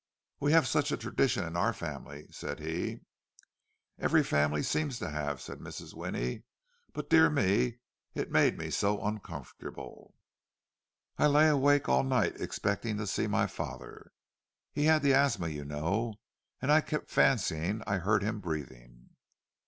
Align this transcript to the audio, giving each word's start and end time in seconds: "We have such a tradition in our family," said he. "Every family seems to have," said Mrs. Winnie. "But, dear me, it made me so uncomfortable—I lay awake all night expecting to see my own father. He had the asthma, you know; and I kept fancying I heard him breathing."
"We 0.39 0.51
have 0.53 0.67
such 0.67 0.91
a 0.91 0.97
tradition 0.97 1.43
in 1.45 1.55
our 1.55 1.73
family," 1.73 2.25
said 2.31 2.57
he. 2.59 3.01
"Every 3.99 4.23
family 4.23 4.63
seems 4.63 4.97
to 4.97 5.11
have," 5.11 5.39
said 5.39 5.59
Mrs. 5.59 5.93
Winnie. 5.93 6.41
"But, 6.91 7.07
dear 7.07 7.29
me, 7.29 7.77
it 8.15 8.31
made 8.31 8.57
me 8.57 8.71
so 8.71 9.05
uncomfortable—I 9.05 11.27
lay 11.27 11.49
awake 11.49 11.87
all 11.87 12.01
night 12.01 12.41
expecting 12.41 12.97
to 12.97 13.05
see 13.05 13.27
my 13.27 13.43
own 13.43 13.49
father. 13.49 14.11
He 14.71 14.85
had 14.85 15.03
the 15.03 15.13
asthma, 15.13 15.49
you 15.49 15.63
know; 15.65 16.15
and 16.63 16.71
I 16.71 16.81
kept 16.81 17.11
fancying 17.11 17.83
I 17.85 17.97
heard 17.99 18.23
him 18.23 18.39
breathing." 18.39 19.11